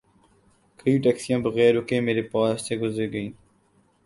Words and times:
کئی 0.79 0.95
ٹیکسیاں 1.03 1.39
بغیر 1.45 1.71
رکے 1.77 1.97
میر 2.05 2.19
پاس 2.31 2.57
سے 2.67 2.73
گزر 2.81 3.05
گئیں 3.13 3.31